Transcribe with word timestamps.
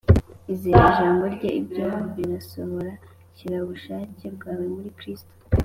Izere 0.53 0.81
ijambo 0.91 1.23
Rye, 1.35 1.49
ibyo 1.61 1.87
birasohora. 2.15 2.93
Shyira 3.35 3.55
ubushake 3.65 4.25
bwawe 4.35 4.65
muri 4.75 4.89
Kristo 4.97 5.31